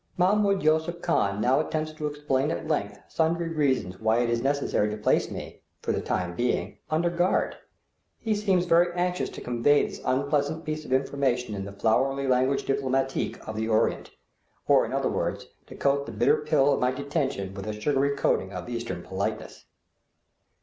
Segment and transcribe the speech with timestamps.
[0.17, 4.89] Mahmoud Yusuph Khan now attempts to explain at length sundry reasons why it is necessary
[4.89, 7.57] to place me, for the time being, under guard.
[8.17, 12.55] He seems very anxious to convey this unpleasant piece of information in the flowery langue
[12.57, 14.09] diplomatique of the Orient,
[14.67, 18.17] or in other words, to coat the bitter pill of my detention with a sugary
[18.17, 19.65] coating of Eastern politeness.